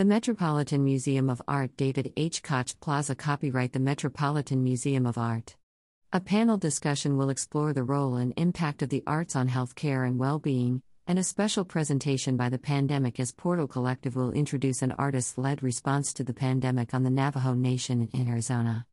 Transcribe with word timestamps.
The 0.00 0.06
Metropolitan 0.06 0.82
Museum 0.82 1.28
of 1.28 1.42
Art 1.46 1.76
David 1.76 2.14
H. 2.16 2.42
Koch 2.42 2.74
Plaza 2.80 3.14
Copyright 3.14 3.74
The 3.74 3.80
Metropolitan 3.80 4.64
Museum 4.64 5.04
of 5.04 5.18
Art. 5.18 5.56
A 6.10 6.20
panel 6.20 6.56
discussion 6.56 7.18
will 7.18 7.28
explore 7.28 7.74
the 7.74 7.82
role 7.82 8.16
and 8.16 8.32
impact 8.38 8.80
of 8.80 8.88
the 8.88 9.02
arts 9.06 9.36
on 9.36 9.50
healthcare 9.50 10.06
and 10.06 10.18
well 10.18 10.38
being, 10.38 10.80
and 11.06 11.18
a 11.18 11.22
special 11.22 11.66
presentation 11.66 12.38
by 12.38 12.48
the 12.48 12.56
Pandemic 12.58 13.20
as 13.20 13.32
Portal 13.32 13.68
Collective 13.68 14.16
will 14.16 14.32
introduce 14.32 14.80
an 14.80 14.92
artist 14.92 15.36
led 15.36 15.62
response 15.62 16.14
to 16.14 16.24
the 16.24 16.32
pandemic 16.32 16.94
on 16.94 17.02
the 17.02 17.10
Navajo 17.10 17.52
Nation 17.52 18.08
in 18.14 18.26
Arizona. 18.26 18.86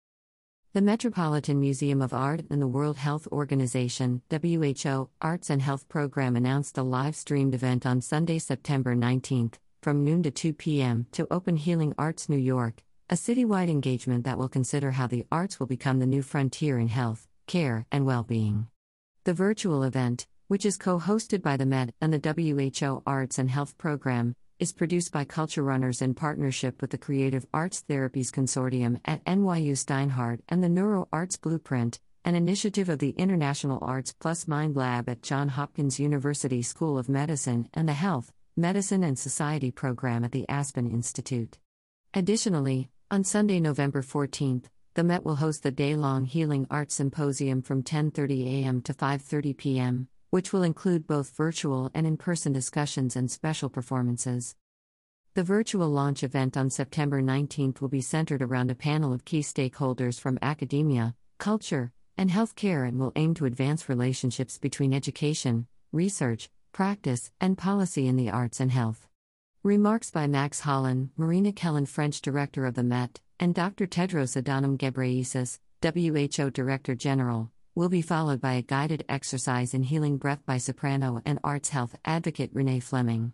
The 0.73 0.81
Metropolitan 0.81 1.61
Museum 1.61 2.01
of 2.01 2.11
Art 2.13 2.41
and 2.49 2.61
the 2.61 2.67
World 2.67 2.97
Health 2.97 3.29
Organization 3.31 4.23
WHO 4.29 5.09
Arts 5.21 5.49
and 5.49 5.61
Health 5.61 5.87
Program 5.87 6.35
announced 6.35 6.77
a 6.77 6.83
live 6.83 7.15
streamed 7.15 7.55
event 7.55 7.85
on 7.85 8.01
Sunday, 8.01 8.39
September 8.39 8.93
19th, 8.93 9.53
from 9.88 10.04
noon 10.04 10.21
to 10.21 10.29
2 10.29 10.51
p.m., 10.51 11.07
to 11.13 11.25
Open 11.31 11.55
Healing 11.55 11.95
Arts 11.97 12.27
New 12.27 12.36
York, 12.36 12.83
a 13.09 13.14
citywide 13.15 13.69
engagement 13.69 14.25
that 14.25 14.37
will 14.37 14.50
consider 14.50 14.91
how 14.91 15.07
the 15.07 15.25
arts 15.32 15.61
will 15.61 15.65
become 15.65 16.00
the 16.00 16.05
new 16.05 16.21
frontier 16.21 16.77
in 16.77 16.89
health, 16.89 17.25
care, 17.46 17.86
and 17.89 18.05
well 18.05 18.23
being. 18.23 18.68
The 19.23 19.33
virtual 19.33 19.83
event, 19.83 20.27
which 20.50 20.65
is 20.65 20.75
co 20.75 21.00
hosted 21.00 21.41
by 21.41 21.55
the 21.55 21.65
Met 21.65 21.93
and 22.01 22.11
the 22.11 22.19
WHO 22.19 23.01
Arts 23.07 23.39
and 23.39 23.50
Health 23.50 23.77
Program, 23.77 24.36
is 24.60 24.73
produced 24.73 25.13
by 25.13 25.23
Culture 25.23 25.63
Runners 25.63 26.01
in 26.01 26.15
partnership 26.15 26.82
with 26.82 26.89
the 26.89 26.97
Creative 26.97 27.46
Arts 27.54 27.82
Therapies 27.88 28.29
Consortium 28.29 28.99
at 29.05 29.24
NYU 29.24 29.71
Steinhardt 29.71 30.41
and 30.49 30.61
the 30.61 30.68
Neuro 30.68 31.07
Arts 31.13 31.38
Blueprint, 31.38 32.02
an 32.25 32.35
initiative 32.35 32.89
of 32.89 32.99
the 32.99 33.11
International 33.11 33.80
Arts 33.81 34.11
Plus 34.11 34.49
Mind 34.49 34.75
Lab 34.75 35.08
at 35.08 35.22
Johns 35.22 35.53
Hopkins 35.53 35.97
University 35.97 36.61
School 36.61 36.97
of 36.97 37.08
Medicine 37.08 37.69
and 37.73 37.88
the 37.88 37.94
Health, 37.94 38.33
Medicine 38.58 39.03
and 39.03 39.17
Society 39.17 39.72
program 39.72 40.25
at 40.25 40.31
the 40.34 40.50
Aspen 40.50 40.89
Institute. 40.89 41.59
Additionally, 42.14 42.89
on 43.09 43.23
Sunday, 43.23 43.59
November 43.59 44.02
14th, 44.02 44.66
the 44.95 45.03
Met 45.03 45.23
will 45.23 45.36
host 45.36 45.64
the 45.64 45.72
day-long 45.72 46.25
Healing 46.25 46.67
Arts 46.69 46.95
Symposium 46.95 47.61
from 47.61 47.83
10:30 47.83 48.64
a.m. 48.64 48.81
to 48.81 48.94
5:30 48.94 49.55
p.m 49.55 50.08
which 50.30 50.52
will 50.52 50.64
include 50.64 51.08
both 51.08 51.36
virtual 51.36 51.89
and 51.94 52.05
in 52.05 52.17
person 52.17 52.52
discussions 52.52 53.16
and 53.16 53.31
special 53.31 53.69
performances. 53.69 54.55
The 55.36 55.44
virtual 55.44 55.89
launch 55.89 56.23
event 56.23 56.58
on 56.58 56.69
September 56.69 57.21
19th 57.21 57.80
will 57.80 57.89
be 57.89 58.02
centered 58.02 58.42
around 58.42 58.71
a 58.71 58.75
panel 58.75 59.14
of 59.14 59.23
key 59.23 59.39
stakeholders 59.39 60.19
from 60.19 60.39
academia, 60.42 61.16
culture, 61.38 61.92
and 62.17 62.30
healthcare 62.30 62.88
and 62.88 62.99
will 62.99 63.14
aim 63.16 63.36
to 63.36 63.45
advance 63.45 63.88
relationships 63.88 64.58
between 64.58 64.94
education, 64.94 65.67
research, 65.92 66.49
practice, 66.78 67.31
and 67.42 67.58
policy 67.58 68.06
in 68.06 68.16
the 68.17 68.30
arts 68.30 68.59
and 68.59 68.72
health. 68.72 69.08
Remarks 69.64 70.11
by 70.11 70.28
Max 70.28 70.61
Hollein, 70.61 71.09
Marina 71.17 71.52
Kellen, 71.52 71.88
French 71.88 72.22
Director 72.22 72.67
of 72.67 72.75
the 72.75 72.83
Met, 72.83 73.20
and 73.39 73.56
Dr. 73.56 73.88
Tedros 73.88 74.39
Adhanom 74.39 74.78
Ghebreyesus, 74.78 75.58
WHO 75.81 76.52
Director 76.52 76.94
General, 76.94 77.50
will 77.73 77.89
be 77.89 78.03
followed 78.03 78.39
by 78.39 78.53
a 78.53 78.61
guided 78.61 79.03
exercise 79.09 79.73
in 79.73 79.81
healing 79.81 80.17
breath 80.17 80.45
by 80.45 80.59
soprano 80.59 81.20
and 81.25 81.39
arts 81.44 81.70
health 81.70 81.95
advocate 82.05 82.52
Renee 82.53 82.80
Fleming. 82.80 83.33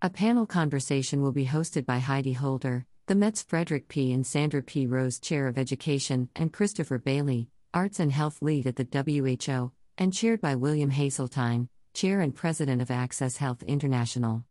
A 0.00 0.08
panel 0.08 0.46
conversation 0.46 1.20
will 1.20 1.32
be 1.32 1.44
hosted 1.44 1.84
by 1.84 1.98
Heidi 1.98 2.32
Holder, 2.32 2.86
the 3.04 3.14
Met's 3.14 3.42
Frederick 3.42 3.88
P. 3.88 4.14
and 4.14 4.26
Sandra 4.26 4.62
P. 4.62 4.86
Rose 4.86 5.18
Chair 5.18 5.46
of 5.46 5.58
Education, 5.58 6.30
and 6.34 6.54
Christopher 6.54 6.96
Bailey, 6.96 7.50
Arts 7.74 8.00
and 8.00 8.12
Health 8.12 8.40
Lead 8.40 8.66
at 8.66 8.76
the 8.76 8.88
WHO, 8.90 9.72
and 9.98 10.14
chaired 10.14 10.40
by 10.40 10.54
William 10.54 10.90
Haseltine, 10.90 11.68
Chair 11.94 12.20
and 12.20 12.34
President 12.34 12.80
of 12.82 12.90
Access 12.90 13.38
Health 13.38 13.62
International. 13.62 14.44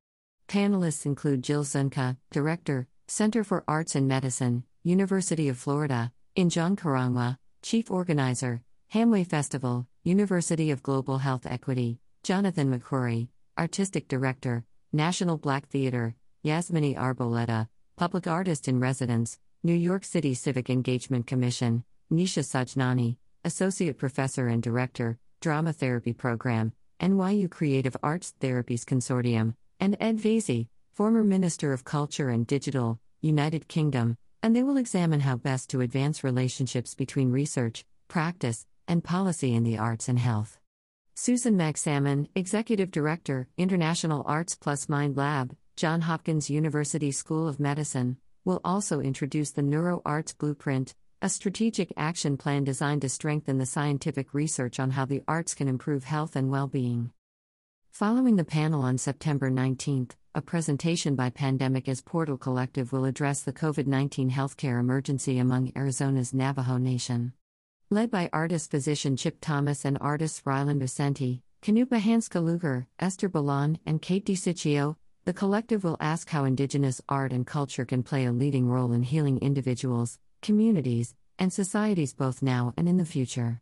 Panelists 0.47 1.05
include 1.05 1.43
Jill 1.43 1.63
Sonke, 1.63 2.17
Director, 2.31 2.87
Center 3.07 3.43
for 3.43 3.63
Arts 3.67 3.95
and 3.95 4.07
Medicine, 4.07 4.63
University 4.83 5.49
of 5.49 5.57
Florida, 5.57 6.11
Injong 6.35 6.77
Karangwa, 6.77 7.37
Chief 7.61 7.89
Organizer, 7.89 8.61
Hamwe 8.93 9.27
Festival, 9.27 9.87
University 10.03 10.71
of 10.71 10.83
Global 10.83 11.17
Health 11.17 11.45
Equity, 11.45 11.99
Jonathan 12.23 12.71
McCrory, 12.71 13.27
Artistic 13.57 14.07
Director, 14.07 14.65
National 14.93 15.37
Black 15.37 15.67
Theater, 15.67 16.15
Yazmany 16.45 16.95
Arboleda, 16.95 17.67
Public 17.97 18.27
Artist 18.27 18.67
in 18.67 18.79
Residence, 18.79 19.39
New 19.63 19.73
York 19.73 20.05
City 20.05 20.33
Civic 20.33 20.69
Engagement 20.69 21.27
Commission, 21.27 21.83
Nisha 22.11 22.43
Sajnani, 22.43 23.17
Associate 23.43 23.97
Professor 23.97 24.47
and 24.47 24.61
Director, 24.63 25.17
Drama 25.41 25.73
Therapy 25.73 26.13
Program, 26.13 26.73
NYU 26.99 27.49
Creative 27.49 27.95
Arts 28.01 28.33
Therapies 28.39 28.83
Consortium, 28.83 29.53
and 29.79 29.95
Ed 29.99 30.17
Vaizey, 30.17 30.67
former 30.93 31.23
Minister 31.23 31.73
of 31.73 31.83
Culture 31.83 32.29
and 32.29 32.47
Digital, 32.47 32.99
United 33.21 33.67
Kingdom, 33.67 34.17
and 34.41 34.55
they 34.55 34.63
will 34.63 34.77
examine 34.77 35.19
how 35.19 35.35
best 35.35 35.69
to 35.69 35.81
advance 35.81 36.23
relationships 36.23 36.95
between 36.95 37.31
research, 37.31 37.85
practice, 38.07 38.65
and 38.87 39.03
Policy 39.03 39.53
in 39.53 39.63
the 39.63 39.77
Arts 39.77 40.09
and 40.09 40.19
Health. 40.19 40.59
Susan 41.15 41.57
Magsamen, 41.57 42.27
Executive 42.35 42.91
Director, 42.91 43.47
International 43.57 44.23
Arts 44.25 44.55
Plus 44.55 44.87
Mind 44.87 45.17
Lab, 45.17 45.55
Johns 45.75 46.05
Hopkins 46.05 46.49
University 46.49 47.11
School 47.11 47.47
of 47.47 47.59
Medicine, 47.59 48.17
will 48.45 48.61
also 48.63 49.01
introduce 49.01 49.51
the 49.51 49.61
Neuro 49.61 50.01
Arts 50.05 50.33
Blueprint, 50.33 50.95
a 51.19 51.29
strategic 51.29 51.91
action 51.97 52.37
plan 52.37 52.63
designed 52.63 53.01
to 53.01 53.09
strengthen 53.09 53.57
the 53.57 53.65
scientific 53.65 54.35
research 54.35 54.79
on 54.79 54.91
how 54.91 55.03
the 55.03 55.23
arts 55.27 55.55
can 55.55 55.67
improve 55.67 56.03
health 56.03 56.35
and 56.35 56.51
well 56.51 56.67
being. 56.67 57.11
Following 57.89 58.35
the 58.35 58.45
panel 58.45 58.83
on 58.83 58.99
September 58.99 59.49
19th, 59.49 60.11
a 60.35 60.41
presentation 60.43 61.15
by 61.15 61.31
Pandemic 61.31 61.89
as 61.89 62.01
Portal 62.01 62.37
Collective 62.37 62.93
will 62.93 63.05
address 63.05 63.41
the 63.41 63.53
COVID 63.53 63.87
19 63.87 64.29
healthcare 64.29 64.79
emergency 64.79 65.39
among 65.39 65.71
Arizona's 65.75 66.35
Navajo 66.35 66.77
Nation. 66.77 67.33
Led 67.89 68.11
by 68.11 68.29
artist 68.31 68.69
physician 68.69 69.17
Chip 69.17 69.39
Thomas 69.41 69.85
and 69.85 69.97
artists 69.99 70.43
Ryland 70.45 70.81
Vicente, 70.81 71.41
Kanupa 71.63 71.99
Hanska 71.99 72.43
Luger, 72.43 72.85
Esther 72.99 73.29
Belin, 73.29 73.79
and 73.87 74.03
Kate 74.03 74.25
DiCiccio, 74.25 74.97
the 75.25 75.33
collective 75.33 75.83
will 75.83 75.97
ask 75.99 76.29
how 76.29 76.43
Indigenous 76.43 77.01
art 77.09 77.33
and 77.33 77.47
culture 77.47 77.85
can 77.85 78.03
play 78.03 78.25
a 78.25 78.31
leading 78.31 78.67
role 78.67 78.93
in 78.93 79.01
healing 79.01 79.39
individuals, 79.39 80.19
communities, 80.47 81.13
and 81.37 81.51
societies 81.51 82.13
both 82.13 82.41
now 82.41 82.73
and 82.77 82.87
in 82.87 82.95
the 82.95 83.03
future. 83.03 83.59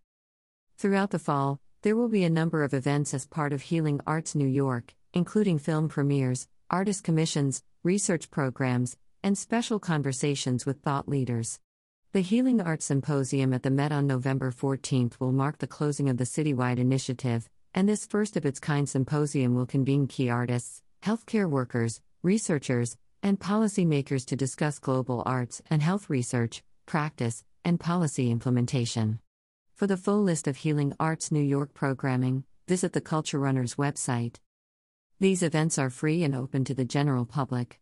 Throughout 0.78 1.10
the 1.10 1.18
fall, 1.18 1.60
there 1.82 1.96
will 1.96 2.10
be 2.10 2.24
a 2.24 2.30
number 2.30 2.64
of 2.64 2.76
events 2.76 3.12
as 3.12 3.26
part 3.26 3.52
of 3.54 3.64
Healing 3.64 4.02
Arts 4.06 4.36
New 4.36 4.48
York, 4.48 4.94
including 5.12 5.58
film 5.58 5.90
premieres, 5.90 6.48
artist 6.70 7.04
commissions, 7.04 7.64
research 7.84 8.30
programs, 8.30 8.98
and 9.24 9.36
special 9.36 9.80
conversations 9.80 10.68
with 10.68 10.84
thought 10.84 11.10
leaders. 11.10 11.60
The 12.12 12.22
Healing 12.22 12.62
Arts 12.62 12.86
Symposium 12.86 13.52
at 13.52 13.64
the 13.64 13.72
Met 13.72 13.92
on 13.92 14.06
November 14.06 14.52
14th 14.52 15.20
will 15.20 15.32
mark 15.32 15.58
the 15.58 15.66
closing 15.66 16.08
of 16.08 16.18
the 16.18 16.24
citywide 16.24 16.78
initiative, 16.78 17.50
and 17.74 17.90
this 17.90 18.06
first 18.06 18.38
of 18.38 18.46
its 18.46 18.60
kind 18.60 18.88
symposium 18.88 19.56
will 19.56 19.66
convene 19.66 20.06
key 20.06 20.30
artists, 20.30 20.84
healthcare 21.02 21.50
workers, 21.50 22.00
researchers, 22.22 22.96
and 23.24 23.40
policymakers 23.40 24.24
to 24.28 24.36
discuss 24.36 24.78
global 24.78 25.24
arts 25.26 25.64
and 25.68 25.82
health 25.82 26.12
research, 26.12 26.62
practice, 26.86 27.44
and 27.64 27.80
policy 27.80 28.32
implementation. 28.32 29.20
For 29.74 29.88
the 29.88 29.98
full 29.98 30.22
list 30.22 30.48
of 30.48 30.58
Healing 30.58 30.94
Arts 31.00 31.32
New 31.32 31.42
York 31.42 31.74
programming, 31.74 32.46
visit 32.68 32.94
the 32.94 33.02
Culture 33.02 33.40
Runners 33.40 33.76
website. 33.76 34.38
These 35.20 35.44
events 35.44 35.78
are 35.78 35.90
free 35.90 36.24
and 36.24 36.36
open 36.36 36.64
to 36.66 36.74
the 36.74 36.86
general 36.86 37.26
public. 37.26 37.80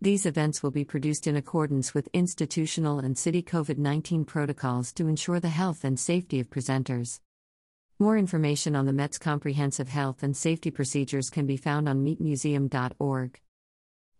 These 0.00 0.26
events 0.26 0.62
will 0.62 0.70
be 0.70 0.84
produced 0.84 1.26
in 1.26 1.34
accordance 1.34 1.92
with 1.92 2.08
institutional 2.12 3.00
and 3.00 3.18
city 3.18 3.42
COVID 3.42 3.78
19 3.78 4.24
protocols 4.24 4.92
to 4.92 5.08
ensure 5.08 5.40
the 5.40 5.48
health 5.48 5.82
and 5.82 5.98
safety 5.98 6.38
of 6.38 6.50
presenters. 6.50 7.20
More 7.98 8.16
information 8.16 8.76
on 8.76 8.86
the 8.86 8.92
Met's 8.92 9.18
comprehensive 9.18 9.88
health 9.88 10.22
and 10.22 10.36
safety 10.36 10.70
procedures 10.70 11.30
can 11.30 11.46
be 11.46 11.56
found 11.56 11.88
on 11.88 12.04
metmuseum.org. 12.04 13.40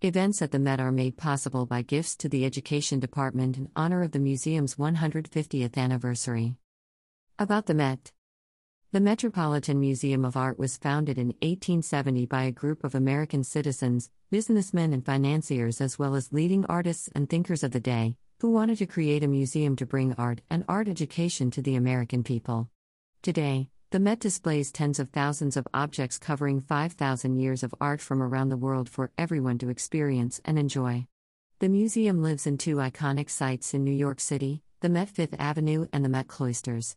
Events 0.01 0.41
at 0.43 0.53
the 0.53 0.61
Met 0.61 0.79
are 0.79 0.93
made 0.93 1.17
possible 1.17 1.67
by 1.67 1.83
gifts 1.83 2.15
to 2.19 2.29
the 2.29 2.45
Education 2.45 3.01
Department 3.01 3.59
in 3.59 3.69
honor 3.75 4.05
of 4.05 4.13
the 4.13 4.21
museum's 4.21 4.77
150th 4.77 5.77
anniversary. 5.77 6.55
About 7.37 7.67
the 7.67 7.75
Met 7.75 8.13
the 8.93 9.01
Metropolitan 9.01 9.81
Museum 9.81 10.25
of 10.25 10.37
Art 10.37 10.57
was 10.57 10.77
founded 10.77 11.19
in 11.19 11.35
1870 11.43 12.27
by 12.27 12.45
a 12.45 12.53
group 12.53 12.85
of 12.85 12.95
American 12.95 13.43
citizens, 13.43 14.09
businessmen, 14.31 14.93
and 14.93 15.05
financiers, 15.05 15.81
as 15.81 15.99
well 15.99 16.15
as 16.15 16.33
leading 16.33 16.65
artists 16.67 17.09
and 17.17 17.29
thinkers 17.29 17.65
of 17.65 17.73
the 17.73 17.81
day, 17.81 18.15
who 18.39 18.53
wanted 18.53 18.79
to 18.79 18.87
create 18.87 19.25
a 19.25 19.29
museum 19.29 19.75
to 19.75 19.85
bring 19.85 20.15
art 20.15 20.43
and 20.49 20.65
art 20.69 20.87
education 20.87 21.51
to 21.51 21.61
the 21.61 21.75
American 21.75 22.23
people. 22.23 22.71
Today, 23.21 23.69
the 23.91 23.99
Met 23.99 24.21
displays 24.21 24.71
tens 24.71 24.99
of 24.99 25.09
thousands 25.09 25.57
of 25.57 25.67
objects 25.73 26.19
covering 26.19 26.61
5,000 26.61 27.37
years 27.37 27.63
of 27.63 27.75
art 27.81 28.03
from 28.03 28.23
around 28.23 28.51
the 28.51 28.57
world 28.59 28.87
for 28.87 29.11
everyone 29.17 29.57
to 29.57 29.71
experience 29.71 30.43
and 30.45 30.59
enjoy. 30.59 31.07
The 31.61 31.71
museum 31.71 32.23
lives 32.23 32.47
in 32.47 32.59
two 32.59 32.77
iconic 32.77 33.31
sites 33.31 33.73
in 33.73 33.85
New 33.85 33.93
York 33.93 34.21
City 34.21 34.63
the 34.81 34.91
Met 34.91 35.09
Fifth 35.09 35.35
Avenue 35.39 35.87
and 35.91 36.05
the 36.05 36.09
Met 36.11 36.29
Cloisters. 36.29 36.97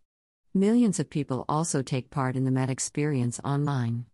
Millions 0.53 0.99
of 0.99 1.09
people 1.09 1.45
also 1.47 1.81
take 1.81 2.09
part 2.11 2.35
in 2.35 2.43
the 2.43 2.51
Met 2.51 2.69
experience 2.69 3.39
online. 3.45 4.05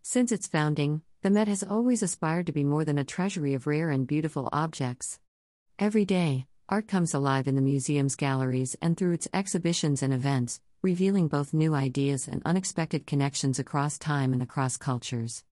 Since 0.00 0.30
its 0.30 0.46
founding, 0.46 1.02
The 1.22 1.30
Met 1.30 1.48
has 1.48 1.64
always 1.64 2.00
aspired 2.00 2.46
to 2.46 2.52
be 2.52 2.62
more 2.62 2.84
than 2.84 2.96
a 2.96 3.04
treasury 3.04 3.54
of 3.54 3.66
rare 3.66 3.90
and 3.90 4.06
beautiful 4.06 4.48
objects. 4.52 5.18
Every 5.80 6.04
day, 6.04 6.46
art 6.68 6.86
comes 6.86 7.12
alive 7.12 7.48
in 7.48 7.56
the 7.56 7.60
museum's 7.60 8.14
galleries 8.14 8.76
and 8.80 8.96
through 8.96 9.14
its 9.14 9.28
exhibitions 9.34 10.02
and 10.02 10.14
events, 10.14 10.60
revealing 10.82 11.28
both 11.28 11.52
new 11.52 11.74
ideas 11.74 12.26
and 12.26 12.40
unexpected 12.46 13.06
connections 13.06 13.58
across 13.58 13.98
time 13.98 14.32
and 14.32 14.42
across 14.42 14.78
cultures. 14.78 15.44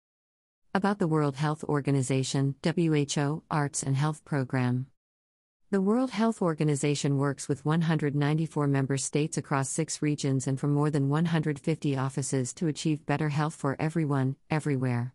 About 0.73 0.99
the 0.99 1.07
World 1.07 1.37
Health 1.37 1.63
Organization 1.65 2.55
WHO 2.65 3.43
Arts 3.51 3.83
and 3.83 3.95
Health 3.95 4.25
Program. 4.25 4.87
The 5.71 5.83
World 5.83 6.13
Health 6.13 6.41
Organization 6.41 7.19
works 7.19 7.47
with 7.47 7.67
194 7.67 8.69
member 8.69 8.97
states 8.97 9.37
across 9.37 9.69
six 9.69 10.01
regions 10.01 10.47
and 10.47 10.59
from 10.59 10.73
more 10.73 10.89
than 10.89 11.11
150 11.11 11.95
offices 11.95 12.55
to 12.55 12.69
achieve 12.69 13.05
better 13.05 13.29
health 13.29 13.55
for 13.55 13.77
everyone, 13.79 14.37
everywhere. 14.49 15.13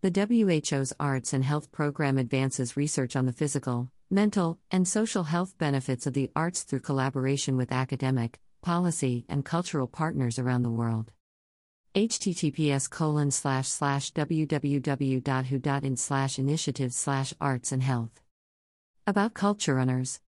The 0.00 0.10
WHO's 0.10 0.92
Arts 0.98 1.32
and 1.32 1.44
Health 1.44 1.70
Program 1.70 2.18
advances 2.18 2.76
research 2.76 3.14
on 3.14 3.26
the 3.26 3.32
physical, 3.32 3.92
mental, 4.10 4.58
and 4.72 4.88
social 4.88 5.22
health 5.22 5.56
benefits 5.56 6.04
of 6.08 6.14
the 6.14 6.32
arts 6.34 6.64
through 6.64 6.80
collaboration 6.80 7.56
with 7.56 7.70
academic, 7.70 8.40
policy, 8.62 9.26
and 9.28 9.44
cultural 9.44 9.86
partners 9.86 10.38
around 10.38 10.62
the 10.62 10.70
world. 10.70 11.12
https 11.94 12.88
colon 12.88 13.30
slash 13.30 13.68
slash 13.68 14.12
www.who.in 14.12 15.96
slash 15.96 16.38
initiative 16.38 16.94
slash 16.94 17.34
arts 17.40 17.72
and 17.72 17.82
health. 17.82 18.22
About 19.06 19.34
Culture 19.34 19.74
Runners 19.74 20.20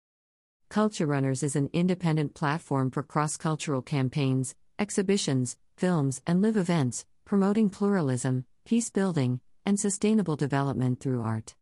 Culture 0.69 1.07
Runners 1.07 1.43
is 1.43 1.55
an 1.55 1.69
independent 1.73 2.35
platform 2.35 2.91
for 2.91 3.03
cross 3.03 3.37
cultural 3.37 3.83
campaigns, 3.83 4.55
exhibitions, 4.79 5.57
films, 5.77 6.23
and 6.27 6.41
live 6.41 6.57
events, 6.57 7.05
promoting 7.25 7.69
pluralism, 7.69 8.47
peace 8.65 8.89
building, 8.89 9.41
and 9.67 9.79
sustainable 9.79 10.35
development 10.35 10.99
through 10.99 11.23
art. 11.23 11.55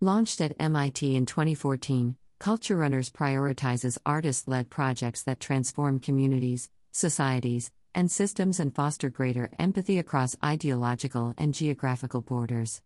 Launched 0.00 0.40
at 0.40 0.54
MIT 0.58 1.14
in 1.14 1.26
2014, 1.26 2.16
Culture 2.42 2.76
Runners 2.76 3.08
prioritizes 3.08 3.96
artist 4.04 4.48
led 4.48 4.68
projects 4.68 5.22
that 5.22 5.38
transform 5.38 6.00
communities, 6.00 6.68
societies, 6.90 7.70
and 7.94 8.10
systems 8.10 8.58
and 8.58 8.74
foster 8.74 9.08
greater 9.08 9.48
empathy 9.60 10.00
across 10.00 10.34
ideological 10.44 11.34
and 11.38 11.54
geographical 11.54 12.20
borders. 12.20 12.82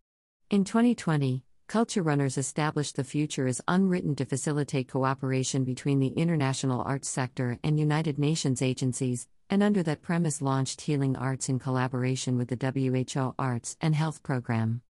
In 0.50 0.64
2020, 0.64 1.42
Culture 1.68 2.02
Runners 2.02 2.36
established 2.36 2.96
the 2.96 3.04
future 3.04 3.46
is 3.46 3.62
unwritten 3.66 4.14
to 4.16 4.26
facilitate 4.26 4.90
cooperation 4.90 5.64
between 5.64 6.00
the 6.00 6.08
international 6.08 6.82
arts 6.82 7.08
sector 7.08 7.58
and 7.64 7.80
United 7.80 8.18
Nations 8.18 8.60
agencies, 8.60 9.26
and 9.48 9.62
under 9.62 9.82
that 9.84 10.02
premise 10.02 10.42
launched 10.42 10.82
Healing 10.82 11.16
Arts 11.16 11.48
in 11.48 11.58
collaboration 11.58 12.36
with 12.36 12.48
the 12.48 12.58
WHO 12.60 13.34
Arts 13.38 13.78
and 13.80 13.94
Health 13.94 14.22
Program. 14.22 14.82